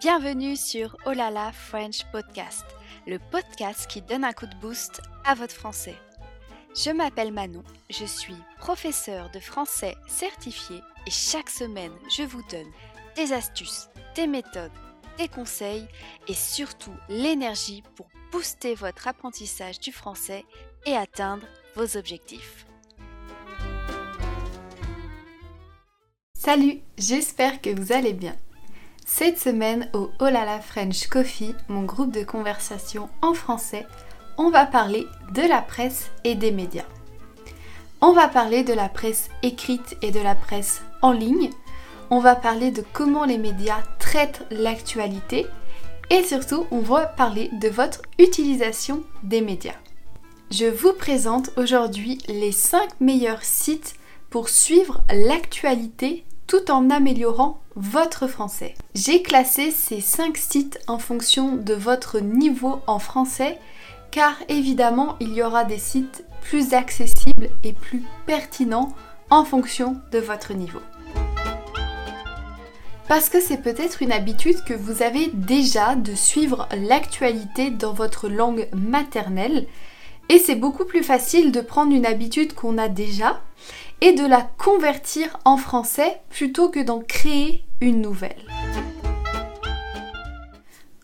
Bienvenue 0.00 0.56
sur 0.56 0.94
Olala 1.06 1.52
French 1.52 2.04
Podcast, 2.12 2.66
le 3.06 3.18
podcast 3.18 3.86
qui 3.88 4.02
donne 4.02 4.24
un 4.24 4.34
coup 4.34 4.46
de 4.46 4.54
boost 4.56 5.00
à 5.24 5.34
votre 5.34 5.54
français. 5.54 5.94
Je 6.74 6.90
m'appelle 6.90 7.32
Manon, 7.32 7.64
je 7.88 8.04
suis 8.04 8.36
professeure 8.58 9.30
de 9.30 9.40
français 9.40 9.96
certifié 10.06 10.82
et 11.06 11.10
chaque 11.10 11.48
semaine 11.48 11.92
je 12.14 12.24
vous 12.24 12.42
donne 12.50 12.70
des 13.16 13.32
astuces, 13.32 13.88
des 14.14 14.26
méthodes, 14.26 14.70
des 15.16 15.28
conseils 15.28 15.88
et 16.28 16.34
surtout 16.34 16.94
l'énergie 17.08 17.82
pour 17.94 18.06
booster 18.32 18.74
votre 18.74 19.08
apprentissage 19.08 19.80
du 19.80 19.92
français 19.92 20.44
et 20.84 20.94
atteindre 20.94 21.46
vos 21.74 21.96
objectifs. 21.96 22.66
Salut, 26.34 26.82
j'espère 26.98 27.62
que 27.62 27.70
vous 27.70 27.92
allez 27.92 28.12
bien. 28.12 28.36
Cette 29.08 29.38
semaine 29.38 29.88
au 29.92 30.10
Olala 30.18 30.58
French 30.58 31.06
Coffee, 31.06 31.54
mon 31.68 31.84
groupe 31.84 32.10
de 32.10 32.24
conversation 32.24 33.08
en 33.22 33.34
français, 33.34 33.86
on 34.36 34.50
va 34.50 34.66
parler 34.66 35.06
de 35.32 35.42
la 35.42 35.62
presse 35.62 36.10
et 36.24 36.34
des 36.34 36.50
médias. 36.50 36.84
On 38.00 38.12
va 38.12 38.26
parler 38.26 38.64
de 38.64 38.72
la 38.72 38.88
presse 38.88 39.30
écrite 39.44 39.96
et 40.02 40.10
de 40.10 40.18
la 40.18 40.34
presse 40.34 40.82
en 41.02 41.12
ligne. 41.12 41.50
On 42.10 42.18
va 42.18 42.34
parler 42.34 42.72
de 42.72 42.82
comment 42.92 43.24
les 43.24 43.38
médias 43.38 43.80
traitent 44.00 44.44
l'actualité 44.50 45.46
et 46.10 46.24
surtout 46.24 46.66
on 46.72 46.80
va 46.80 47.06
parler 47.06 47.48
de 47.60 47.68
votre 47.68 48.02
utilisation 48.18 49.04
des 49.22 49.40
médias. 49.40 49.78
Je 50.50 50.66
vous 50.66 50.92
présente 50.92 51.50
aujourd'hui 51.56 52.18
les 52.26 52.52
5 52.52 53.00
meilleurs 53.00 53.44
sites 53.44 53.94
pour 54.30 54.48
suivre 54.48 55.04
l'actualité 55.10 56.24
tout 56.46 56.70
en 56.70 56.90
améliorant 56.90 57.60
votre 57.74 58.26
français. 58.26 58.74
J'ai 58.94 59.22
classé 59.22 59.70
ces 59.70 60.00
5 60.00 60.36
sites 60.36 60.78
en 60.86 60.98
fonction 60.98 61.56
de 61.56 61.74
votre 61.74 62.20
niveau 62.20 62.80
en 62.86 62.98
français 62.98 63.58
car 64.10 64.34
évidemment 64.48 65.16
il 65.20 65.34
y 65.34 65.42
aura 65.42 65.64
des 65.64 65.78
sites 65.78 66.24
plus 66.42 66.74
accessibles 66.74 67.48
et 67.64 67.72
plus 67.72 68.02
pertinents 68.26 68.94
en 69.30 69.44
fonction 69.44 69.96
de 70.12 70.18
votre 70.18 70.54
niveau. 70.54 70.80
Parce 73.08 73.28
que 73.28 73.40
c'est 73.40 73.62
peut-être 73.62 74.02
une 74.02 74.12
habitude 74.12 74.64
que 74.64 74.74
vous 74.74 75.02
avez 75.02 75.30
déjà 75.32 75.94
de 75.94 76.14
suivre 76.14 76.68
l'actualité 76.76 77.70
dans 77.70 77.92
votre 77.92 78.28
langue 78.28 78.68
maternelle 78.72 79.66
et 80.28 80.38
c'est 80.38 80.56
beaucoup 80.56 80.84
plus 80.84 81.04
facile 81.04 81.52
de 81.52 81.60
prendre 81.60 81.94
une 81.94 82.06
habitude 82.06 82.52
qu'on 82.54 82.78
a 82.78 82.88
déjà 82.88 83.40
et 84.00 84.12
de 84.12 84.26
la 84.26 84.42
convertir 84.42 85.38
en 85.44 85.56
français 85.56 86.20
plutôt 86.30 86.68
que 86.68 86.80
d'en 86.80 87.00
créer 87.00 87.64
une 87.80 88.00
nouvelle. 88.00 88.44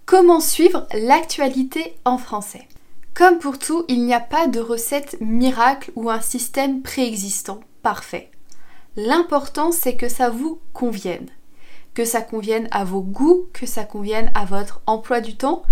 Comment 0.06 0.40
suivre 0.40 0.86
l'actualité 0.92 1.94
en 2.04 2.18
français? 2.18 2.68
Comme 3.14 3.38
pour 3.38 3.58
tout, 3.58 3.84
il 3.88 4.04
n'y 4.04 4.14
a 4.14 4.20
pas 4.20 4.46
de 4.46 4.60
recette 4.60 5.18
miracle 5.20 5.90
ou 5.96 6.10
un 6.10 6.20
système 6.20 6.82
préexistant 6.82 7.60
parfait. 7.82 8.30
L'important 8.96 9.72
c'est 9.72 9.96
que 9.96 10.08
ça 10.08 10.30
vous 10.30 10.60
convienne. 10.72 11.28
Que 11.94 12.04
ça 12.04 12.22
convienne 12.22 12.68
à 12.70 12.84
vos 12.84 13.02
goûts, 13.02 13.48
que 13.52 13.66
ça 13.66 13.84
convienne 13.84 14.30
à 14.34 14.44
votre 14.44 14.80
emploi 14.86 15.20
du 15.20 15.36
temps 15.36 15.62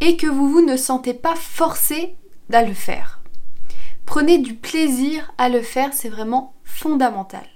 et 0.00 0.16
que 0.16 0.26
vous, 0.26 0.50
vous 0.50 0.64
ne 0.64 0.76
sentez 0.76 1.14
pas 1.14 1.36
forcé 1.36 2.14
à 2.52 2.62
le 2.62 2.74
faire. 2.74 3.21
Prenez 4.06 4.38
du 4.38 4.54
plaisir 4.54 5.32
à 5.38 5.48
le 5.48 5.62
faire, 5.62 5.92
c'est 5.92 6.08
vraiment 6.08 6.54
fondamental. 6.64 7.46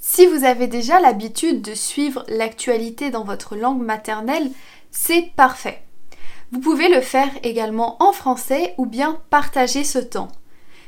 Si 0.00 0.26
vous 0.26 0.44
avez 0.44 0.66
déjà 0.66 0.98
l'habitude 0.98 1.62
de 1.62 1.74
suivre 1.74 2.24
l'actualité 2.28 3.10
dans 3.10 3.24
votre 3.24 3.54
langue 3.54 3.82
maternelle, 3.82 4.50
c'est 4.90 5.30
parfait. 5.36 5.82
Vous 6.50 6.60
pouvez 6.60 6.88
le 6.88 7.00
faire 7.00 7.30
également 7.44 8.02
en 8.02 8.12
français 8.12 8.74
ou 8.78 8.86
bien 8.86 9.20
partager 9.30 9.84
ce 9.84 9.98
temps. 9.98 10.28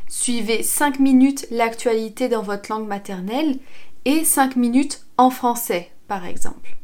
Suivez 0.09 0.63
5 0.63 0.99
minutes 0.99 1.47
l'actualité 1.51 2.29
dans 2.29 2.43
votre 2.43 2.71
langue 2.71 2.87
maternelle 2.87 3.59
et 4.05 4.25
5 4.25 4.57
minutes 4.57 5.07
en 5.17 5.31
français, 5.31 5.91
par 6.09 6.27
exemple. 6.27 6.77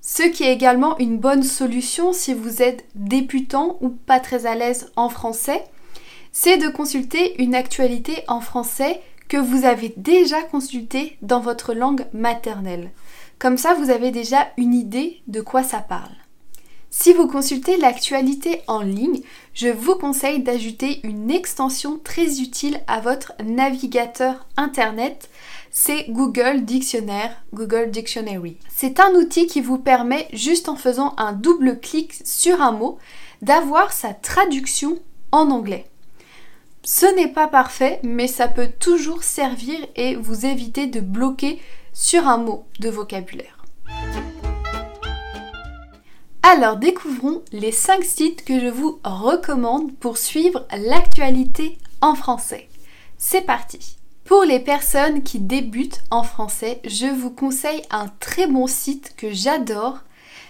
Ce 0.00 0.22
qui 0.22 0.44
est 0.44 0.52
également 0.52 0.98
une 0.98 1.18
bonne 1.18 1.42
solution 1.42 2.12
si 2.12 2.32
vous 2.32 2.62
êtes 2.62 2.86
débutant 2.94 3.78
ou 3.80 3.88
pas 3.88 4.20
très 4.20 4.46
à 4.46 4.54
l'aise 4.54 4.92
en 4.96 5.08
français, 5.08 5.64
c'est 6.32 6.58
de 6.58 6.68
consulter 6.68 7.40
une 7.42 7.54
actualité 7.54 8.24
en 8.28 8.40
français 8.40 9.00
que 9.28 9.36
vous 9.36 9.64
avez 9.64 9.94
déjà 9.96 10.42
consultée 10.42 11.16
dans 11.22 11.40
votre 11.40 11.72
langue 11.74 12.06
maternelle. 12.12 12.90
Comme 13.38 13.58
ça, 13.58 13.74
vous 13.74 13.90
avez 13.90 14.10
déjà 14.10 14.48
une 14.56 14.74
idée 14.74 15.22
de 15.26 15.40
quoi 15.40 15.62
ça 15.62 15.78
parle. 15.78 16.10
Si 16.92 17.12
vous 17.12 17.28
consultez 17.28 17.76
l'actualité 17.76 18.62
en 18.66 18.80
ligne, 18.80 19.20
je 19.54 19.68
vous 19.68 19.94
conseille 19.94 20.42
d'ajouter 20.42 20.98
une 21.04 21.30
extension 21.30 22.00
très 22.02 22.40
utile 22.40 22.80
à 22.88 23.00
votre 23.00 23.32
navigateur 23.44 24.46
internet. 24.56 25.30
C'est 25.70 26.06
Google 26.10 26.64
Dictionnaire, 26.64 27.40
Google 27.54 27.92
Dictionary. 27.92 28.56
C'est 28.74 28.98
un 28.98 29.14
outil 29.14 29.46
qui 29.46 29.60
vous 29.60 29.78
permet, 29.78 30.26
juste 30.32 30.68
en 30.68 30.74
faisant 30.74 31.14
un 31.16 31.32
double 31.32 31.78
clic 31.78 32.12
sur 32.24 32.60
un 32.60 32.72
mot, 32.72 32.98
d'avoir 33.40 33.92
sa 33.92 34.12
traduction 34.12 34.98
en 35.30 35.50
anglais. 35.52 35.86
Ce 36.92 37.06
n'est 37.06 37.28
pas 37.28 37.46
parfait, 37.46 38.00
mais 38.02 38.26
ça 38.26 38.48
peut 38.48 38.68
toujours 38.80 39.22
servir 39.22 39.78
et 39.94 40.16
vous 40.16 40.44
éviter 40.44 40.88
de 40.88 40.98
bloquer 40.98 41.60
sur 41.92 42.26
un 42.26 42.38
mot 42.38 42.66
de 42.80 42.90
vocabulaire. 42.90 43.64
Alors 46.42 46.78
découvrons 46.78 47.44
les 47.52 47.70
5 47.70 48.02
sites 48.02 48.44
que 48.44 48.58
je 48.58 48.66
vous 48.66 48.98
recommande 49.04 49.94
pour 49.98 50.18
suivre 50.18 50.66
l'actualité 50.76 51.78
en 52.00 52.16
français. 52.16 52.68
C'est 53.18 53.42
parti 53.42 53.96
Pour 54.24 54.42
les 54.42 54.58
personnes 54.58 55.22
qui 55.22 55.38
débutent 55.38 56.02
en 56.10 56.24
français, 56.24 56.80
je 56.84 57.06
vous 57.06 57.30
conseille 57.30 57.82
un 57.92 58.08
très 58.18 58.48
bon 58.48 58.66
site 58.66 59.14
que 59.16 59.30
j'adore, 59.30 60.00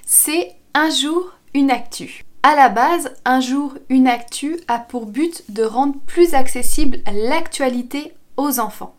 c'est 0.06 0.54
Un 0.72 0.88
jour 0.88 1.34
une 1.52 1.70
actu. 1.70 2.24
À 2.42 2.54
la 2.54 2.70
base, 2.70 3.14
un 3.26 3.40
jour, 3.40 3.74
une 3.90 4.06
actu 4.06 4.58
a 4.66 4.78
pour 4.78 5.04
but 5.04 5.44
de 5.50 5.62
rendre 5.62 5.96
plus 6.06 6.32
accessible 6.32 6.98
l'actualité 7.12 8.14
aux 8.38 8.60
enfants. 8.60 8.94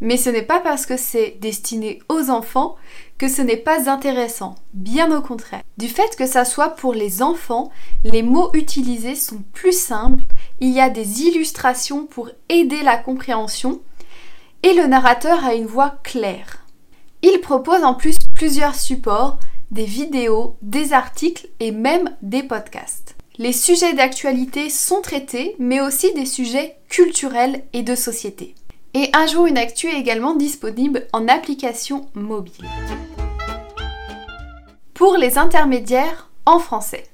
Mais 0.00 0.16
ce 0.16 0.30
n'est 0.30 0.42
pas 0.42 0.60
parce 0.60 0.86
que 0.86 0.96
c'est 0.96 1.36
destiné 1.40 2.00
aux 2.08 2.30
enfants 2.30 2.76
que 3.18 3.28
ce 3.28 3.42
n'est 3.42 3.56
pas 3.56 3.90
intéressant, 3.90 4.54
bien 4.72 5.16
au 5.16 5.20
contraire. 5.20 5.62
Du 5.78 5.88
fait 5.88 6.14
que 6.16 6.26
ça 6.26 6.44
soit 6.44 6.70
pour 6.70 6.94
les 6.94 7.22
enfants, 7.22 7.70
les 8.04 8.22
mots 8.22 8.50
utilisés 8.54 9.16
sont 9.16 9.42
plus 9.52 9.76
simples, 9.76 10.22
il 10.60 10.70
y 10.70 10.80
a 10.80 10.90
des 10.90 11.22
illustrations 11.22 12.06
pour 12.06 12.30
aider 12.48 12.82
la 12.84 12.98
compréhension 12.98 13.80
et 14.62 14.74
le 14.74 14.86
narrateur 14.86 15.44
a 15.44 15.54
une 15.54 15.66
voix 15.66 15.96
claire. 16.04 16.64
Il 17.22 17.40
propose 17.40 17.82
en 17.82 17.94
plus 17.94 18.16
plusieurs 18.34 18.76
supports 18.76 19.38
des 19.72 19.86
vidéos, 19.86 20.56
des 20.60 20.92
articles 20.92 21.48
et 21.58 21.72
même 21.72 22.14
des 22.20 22.42
podcasts. 22.42 23.16
Les 23.38 23.54
sujets 23.54 23.94
d'actualité 23.94 24.68
sont 24.68 25.00
traités, 25.00 25.56
mais 25.58 25.80
aussi 25.80 26.12
des 26.12 26.26
sujets 26.26 26.76
culturels 26.90 27.64
et 27.72 27.82
de 27.82 27.94
société. 27.94 28.54
Et 28.92 29.08
un 29.14 29.26
jour 29.26 29.46
une 29.46 29.56
actu 29.56 29.86
est 29.86 29.98
également 29.98 30.34
disponible 30.34 31.06
en 31.14 31.26
application 31.26 32.06
mobile. 32.12 32.68
Pour 34.92 35.16
les 35.16 35.38
intermédiaires 35.38 36.28
en 36.44 36.58
français, 36.58 37.04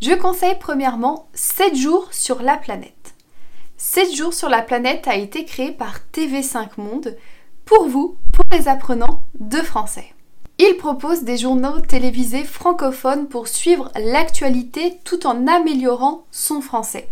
je 0.00 0.14
conseille 0.14 0.56
premièrement 0.58 1.28
7 1.34 1.76
jours 1.76 2.08
sur 2.10 2.40
la 2.40 2.56
planète. 2.56 3.14
7 3.76 4.14
jours 4.14 4.32
sur 4.32 4.48
la 4.48 4.62
planète 4.62 5.06
a 5.08 5.16
été 5.16 5.44
créé 5.44 5.72
par 5.72 5.98
TV5 6.14 6.70
Monde 6.78 7.18
pour 7.66 7.86
vous, 7.86 8.16
pour 8.32 8.44
les 8.50 8.66
apprenants 8.66 9.24
de 9.38 9.58
français. 9.58 10.14
Il 10.64 10.76
propose 10.76 11.24
des 11.24 11.38
journaux 11.38 11.80
télévisés 11.80 12.44
francophones 12.44 13.26
pour 13.26 13.48
suivre 13.48 13.90
l'actualité 13.96 14.96
tout 15.02 15.26
en 15.26 15.48
améliorant 15.48 16.24
son 16.30 16.60
français. 16.60 17.08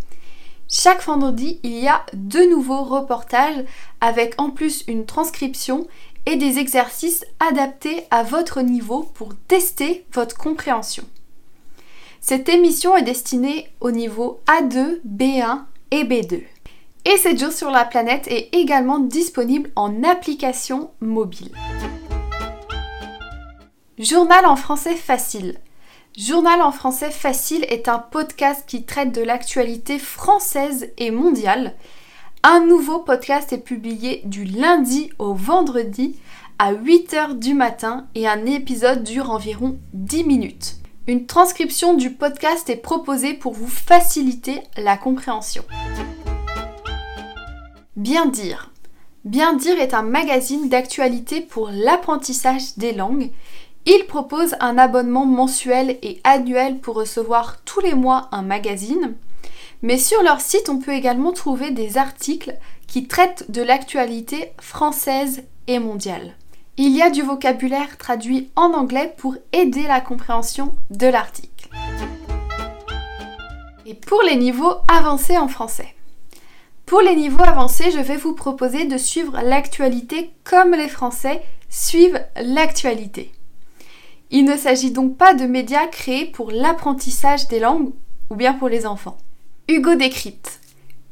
Chaque 0.68 1.02
vendredi, 1.02 1.58
il 1.64 1.76
y 1.76 1.88
a 1.88 2.06
deux 2.12 2.48
nouveaux 2.48 2.84
reportages 2.84 3.64
avec 4.00 4.40
en 4.40 4.50
plus 4.50 4.84
une 4.86 5.04
transcription 5.04 5.88
et 6.26 6.36
des 6.36 6.58
exercices 6.58 7.24
adaptés 7.40 8.04
à 8.12 8.22
votre 8.22 8.60
niveau 8.60 9.02
pour 9.14 9.34
tester 9.48 10.06
votre 10.12 10.36
compréhension. 10.36 11.02
Cette 12.20 12.48
émission 12.48 12.96
est 12.96 13.02
destinée 13.02 13.66
au 13.80 13.90
niveau 13.90 14.38
A2, 14.46 15.00
B1 15.04 15.62
et 15.90 16.04
B2. 16.04 16.44
Et 17.04 17.16
7 17.16 17.40
jours 17.40 17.52
sur 17.52 17.72
la 17.72 17.84
planète 17.84 18.28
est 18.28 18.54
également 18.54 19.00
disponible 19.00 19.72
en 19.74 20.04
application 20.04 20.92
mobile. 21.00 21.50
Journal 24.00 24.46
en 24.46 24.56
français 24.56 24.94
facile. 24.94 25.58
Journal 26.16 26.62
en 26.62 26.72
français 26.72 27.10
facile 27.10 27.66
est 27.68 27.86
un 27.86 27.98
podcast 27.98 28.64
qui 28.66 28.84
traite 28.84 29.14
de 29.14 29.20
l'actualité 29.20 29.98
française 29.98 30.90
et 30.96 31.10
mondiale. 31.10 31.74
Un 32.42 32.60
nouveau 32.60 33.00
podcast 33.00 33.52
est 33.52 33.58
publié 33.58 34.22
du 34.24 34.44
lundi 34.44 35.10
au 35.18 35.34
vendredi 35.34 36.16
à 36.58 36.72
8h 36.72 37.38
du 37.38 37.52
matin 37.52 38.06
et 38.14 38.26
un 38.26 38.46
épisode 38.46 39.02
dure 39.02 39.30
environ 39.30 39.78
10 39.92 40.24
minutes. 40.24 40.76
Une 41.06 41.26
transcription 41.26 41.92
du 41.92 42.10
podcast 42.10 42.70
est 42.70 42.76
proposée 42.76 43.34
pour 43.34 43.52
vous 43.52 43.68
faciliter 43.68 44.62
la 44.78 44.96
compréhension. 44.96 45.64
Bien 47.96 48.24
dire. 48.24 48.72
Bien 49.26 49.52
dire 49.52 49.78
est 49.78 49.92
un 49.92 50.00
magazine 50.00 50.70
d'actualité 50.70 51.42
pour 51.42 51.68
l'apprentissage 51.70 52.78
des 52.78 52.92
langues. 52.92 53.30
Il 53.86 54.04
propose 54.06 54.54
un 54.60 54.76
abonnement 54.76 55.24
mensuel 55.24 55.98
et 56.02 56.20
annuel 56.24 56.78
pour 56.80 56.96
recevoir 56.96 57.62
tous 57.64 57.80
les 57.80 57.94
mois 57.94 58.28
un 58.30 58.42
magazine. 58.42 59.14
Mais 59.82 59.96
sur 59.96 60.22
leur 60.22 60.40
site, 60.40 60.68
on 60.68 60.78
peut 60.78 60.92
également 60.92 61.32
trouver 61.32 61.70
des 61.70 61.96
articles 61.96 62.54
qui 62.86 63.06
traitent 63.06 63.50
de 63.50 63.62
l'actualité 63.62 64.52
française 64.60 65.44
et 65.66 65.78
mondiale. 65.78 66.34
Il 66.76 66.96
y 66.96 67.02
a 67.02 67.10
du 67.10 67.22
vocabulaire 67.22 67.96
traduit 67.96 68.50
en 68.56 68.72
anglais 68.74 69.14
pour 69.16 69.36
aider 69.52 69.82
la 69.82 70.00
compréhension 70.00 70.74
de 70.90 71.06
l'article. 71.06 71.68
Et 73.86 73.94
pour 73.94 74.22
les 74.22 74.36
niveaux 74.36 74.74
avancés 74.88 75.38
en 75.38 75.48
français. 75.48 75.94
Pour 76.84 77.00
les 77.00 77.14
niveaux 77.14 77.44
avancés, 77.44 77.90
je 77.90 78.00
vais 78.00 78.16
vous 78.16 78.34
proposer 78.34 78.84
de 78.84 78.98
suivre 78.98 79.40
l'actualité 79.42 80.32
comme 80.44 80.72
les 80.72 80.88
Français 80.88 81.42
suivent 81.68 82.20
l'actualité. 82.36 83.32
Il 84.32 84.44
ne 84.44 84.56
s'agit 84.56 84.92
donc 84.92 85.16
pas 85.16 85.34
de 85.34 85.44
médias 85.44 85.88
créés 85.88 86.26
pour 86.26 86.52
l'apprentissage 86.52 87.48
des 87.48 87.58
langues 87.58 87.90
ou 88.30 88.36
bien 88.36 88.52
pour 88.52 88.68
les 88.68 88.86
enfants. 88.86 89.18
Hugo 89.68 89.96
Décrypte. 89.96 90.60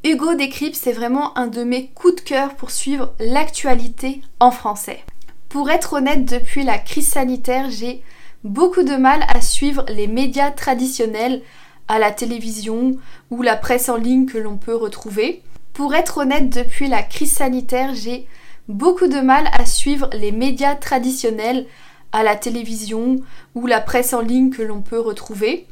Hugo 0.05 0.35
Décrypte, 0.35 0.77
c'est 0.77 0.93
vraiment 0.93 1.37
un 1.37 1.49
de 1.49 1.65
mes 1.65 1.89
coups 1.89 2.15
de 2.15 2.21
cœur 2.21 2.55
pour 2.55 2.71
suivre 2.71 3.15
l'actualité 3.19 4.23
en 4.39 4.53
français. 4.53 5.01
Pour 5.49 5.69
être 5.69 5.95
honnête, 5.95 6.27
depuis 6.27 6.63
la 6.63 6.79
crise 6.79 7.09
sanitaire, 7.09 7.71
j'ai 7.71 8.03
beaucoup 8.45 8.85
de 8.85 8.95
mal 8.95 9.25
à 9.29 9.41
suivre 9.41 9.85
les 9.89 10.07
médias 10.07 10.53
traditionnels 10.53 11.43
à 11.89 11.99
la 11.99 12.13
télévision 12.13 12.93
ou 13.31 13.43
la 13.43 13.57
presse 13.57 13.89
en 13.89 13.97
ligne 13.97 14.27
que 14.27 14.39
l'on 14.39 14.59
peut 14.59 14.77
retrouver. 14.77 15.43
Pour 15.73 15.95
être 15.97 16.19
honnête, 16.19 16.51
depuis 16.51 16.87
la 16.87 17.03
crise 17.03 17.33
sanitaire, 17.33 17.95
j'ai 17.95 18.27
beaucoup 18.69 19.09
de 19.09 19.21
mal 19.21 19.49
à 19.53 19.67
suivre 19.67 20.09
les 20.13 20.31
médias 20.31 20.77
traditionnels 20.77 21.67
à 22.13 22.23
la 22.23 22.37
télévision 22.37 23.17
ou 23.55 23.67
la 23.67 23.81
presse 23.81 24.13
en 24.13 24.21
ligne 24.21 24.51
que 24.51 24.63
l'on 24.63 24.83
peut 24.83 25.01
retrouver. 25.01 25.67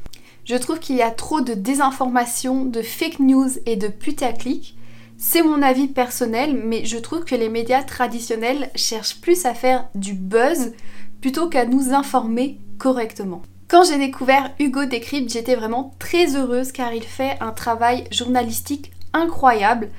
Je 0.45 0.55
trouve 0.55 0.79
qu'il 0.79 0.95
y 0.95 1.01
a 1.01 1.11
trop 1.11 1.41
de 1.41 1.53
désinformation, 1.53 2.63
de 2.63 2.81
fake 2.81 3.19
news 3.19 3.49
et 3.65 3.75
de 3.75 3.87
putaclic. 3.87 4.77
C'est 5.17 5.41
mon 5.41 5.61
avis 5.61 5.87
personnel, 5.87 6.53
mais 6.63 6.85
je 6.85 6.97
trouve 6.97 7.25
que 7.25 7.35
les 7.35 7.49
médias 7.49 7.83
traditionnels 7.83 8.69
cherchent 8.75 9.19
plus 9.19 9.45
à 9.45 9.53
faire 9.53 9.87
du 9.95 10.13
buzz 10.13 10.73
plutôt 11.21 11.49
qu'à 11.49 11.65
nous 11.65 11.93
informer 11.93 12.59
correctement. 12.77 13.41
Quand 13.67 13.83
j'ai 13.83 13.97
découvert 13.97 14.51
Hugo 14.59 14.85
Décrypte, 14.85 15.29
j'étais 15.29 15.55
vraiment 15.55 15.93
très 15.99 16.37
heureuse 16.37 16.71
car 16.71 16.93
il 16.93 17.03
fait 17.03 17.35
un 17.41 17.51
travail 17.51 18.05
journalistique 18.11 18.91
incroyable. 19.11 19.89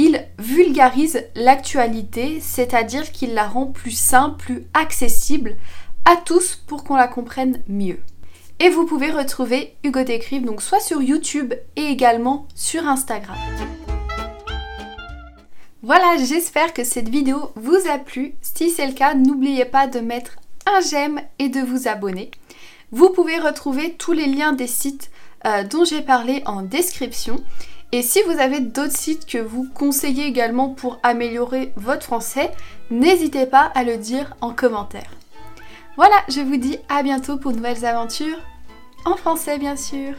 Il 0.00 0.24
vulgarise 0.38 1.24
l'actualité, 1.34 2.38
c'est-à-dire 2.40 3.10
qu'il 3.10 3.34
la 3.34 3.48
rend 3.48 3.66
plus 3.66 3.90
simple, 3.90 4.36
plus 4.38 4.64
accessible 4.72 5.56
à 6.04 6.14
tous 6.16 6.54
pour 6.54 6.84
qu'on 6.84 6.94
la 6.94 7.08
comprenne 7.08 7.60
mieux. 7.66 7.98
Et 8.60 8.70
vous 8.70 8.86
pouvez 8.86 9.10
retrouver 9.10 9.74
Hugo 9.82 10.04
Décrypte 10.04 10.46
donc 10.46 10.62
soit 10.62 10.78
sur 10.78 11.02
YouTube 11.02 11.52
et 11.74 11.82
également 11.82 12.46
sur 12.54 12.86
Instagram. 12.86 13.36
Voilà, 15.82 16.16
j'espère 16.24 16.72
que 16.72 16.84
cette 16.84 17.08
vidéo 17.08 17.50
vous 17.56 17.88
a 17.90 17.98
plu. 17.98 18.34
Si 18.40 18.70
c'est 18.70 18.86
le 18.86 18.94
cas, 18.94 19.14
n'oubliez 19.14 19.64
pas 19.64 19.88
de 19.88 19.98
mettre 19.98 20.36
un 20.66 20.80
j'aime 20.80 21.20
et 21.40 21.48
de 21.48 21.60
vous 21.60 21.88
abonner. 21.88 22.30
Vous 22.92 23.10
pouvez 23.10 23.38
retrouver 23.38 23.94
tous 23.94 24.12
les 24.12 24.26
liens 24.26 24.52
des 24.52 24.66
sites 24.68 25.10
euh, 25.44 25.64
dont 25.64 25.84
j'ai 25.84 26.02
parlé 26.02 26.42
en 26.46 26.62
description. 26.62 27.42
Et 27.90 28.02
si 28.02 28.20
vous 28.22 28.38
avez 28.38 28.60
d'autres 28.60 28.96
sites 28.96 29.24
que 29.24 29.38
vous 29.38 29.66
conseillez 29.72 30.26
également 30.26 30.68
pour 30.68 30.98
améliorer 31.02 31.72
votre 31.76 32.02
français, 32.02 32.50
n'hésitez 32.90 33.46
pas 33.46 33.72
à 33.74 33.82
le 33.82 33.96
dire 33.96 34.36
en 34.42 34.52
commentaire. 34.52 35.10
Voilà, 35.96 36.16
je 36.28 36.40
vous 36.40 36.58
dis 36.58 36.78
à 36.90 37.02
bientôt 37.02 37.38
pour 37.38 37.52
de 37.52 37.56
nouvelles 37.56 37.86
aventures, 37.86 38.38
en 39.06 39.16
français 39.16 39.58
bien 39.58 39.76
sûr. 39.76 40.14